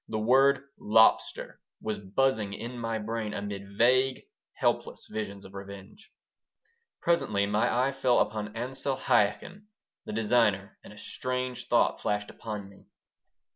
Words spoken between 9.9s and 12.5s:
the designer, and a strange thought flashed